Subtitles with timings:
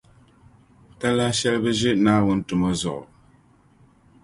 [0.99, 3.03] Talahi shɛli bɛʒe Naawuni tumo zuɣu